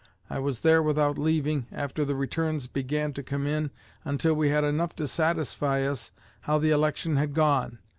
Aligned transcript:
I 0.31 0.39
was 0.39 0.61
there 0.61 0.81
without 0.81 1.19
leaving, 1.19 1.67
after 1.71 2.03
the 2.03 2.15
returns 2.15 2.65
began 2.65 3.13
to 3.13 3.21
come 3.21 3.45
in, 3.45 3.69
until 4.03 4.33
we 4.33 4.49
had 4.49 4.63
enough 4.63 4.95
to 4.95 5.07
satisfy 5.07 5.83
us 5.83 6.11
how 6.41 6.57
the 6.57 6.71
election 6.71 7.17
had 7.17 7.35
gone. 7.35 7.77